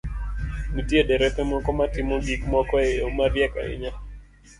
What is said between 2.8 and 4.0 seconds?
e yo mariek ahinya,